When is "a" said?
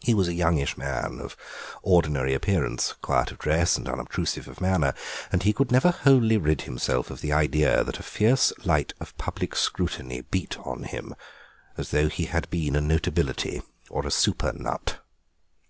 0.26-0.32, 7.98-8.02, 12.74-12.80, 14.06-14.10